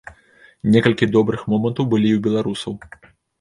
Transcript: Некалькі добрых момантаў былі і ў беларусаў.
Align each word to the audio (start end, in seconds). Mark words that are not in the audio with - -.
Некалькі 0.75 1.07
добрых 1.15 1.43
момантаў 1.53 1.83
былі 1.93 2.09
і 2.13 2.15
ў 2.17 2.25
беларусаў. 2.29 2.73